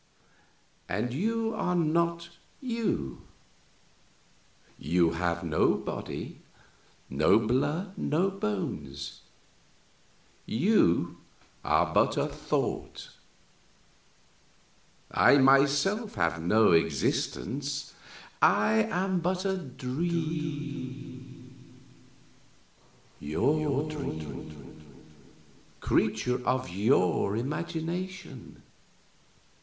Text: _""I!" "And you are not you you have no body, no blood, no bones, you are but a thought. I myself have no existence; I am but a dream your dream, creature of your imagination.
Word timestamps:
_""I!" 0.91 0.95
"And 0.97 1.13
you 1.13 1.53
are 1.53 1.75
not 1.75 2.29
you 2.59 3.21
you 4.79 5.11
have 5.11 5.43
no 5.43 5.75
body, 5.75 6.41
no 7.07 7.37
blood, 7.37 7.95
no 7.99 8.31
bones, 8.31 9.21
you 10.47 11.17
are 11.63 11.93
but 11.93 12.17
a 12.17 12.25
thought. 12.27 13.11
I 15.11 15.37
myself 15.37 16.15
have 16.15 16.41
no 16.41 16.71
existence; 16.71 17.93
I 18.41 18.81
am 18.89 19.19
but 19.19 19.45
a 19.45 19.55
dream 19.55 21.75
your 23.19 23.87
dream, 23.87 24.83
creature 25.79 26.43
of 26.43 26.71
your 26.71 27.37
imagination. 27.37 28.63